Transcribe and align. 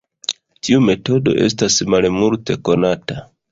Tiu 0.67 0.79
metodo 0.85 1.35
estas 1.49 1.79
malmulte 1.95 2.59
konata. 2.73 3.23